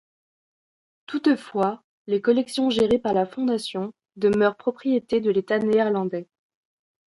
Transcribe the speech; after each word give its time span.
Toutefois, 1.05 1.83
les 2.07 2.21
collections 2.23 2.71
gérées 2.71 2.97
par 2.97 3.13
la 3.13 3.27
fondation 3.27 3.93
demeurent 4.15 4.57
propriété 4.57 5.21
de 5.21 5.29
l’État 5.29 5.59
néerlandais. 5.59 6.27